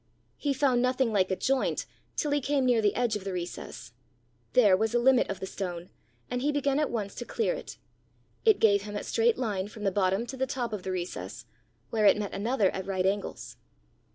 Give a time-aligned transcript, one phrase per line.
[0.37, 3.93] He found nothing like a joint till he came near the edge of the recess:
[4.53, 5.91] there was a limit of the stone,
[6.27, 7.77] and he began at once to clear it.
[8.43, 11.45] It gave him a straight line from the bottom to the top of the recess,
[11.91, 13.57] where it met another at right angles.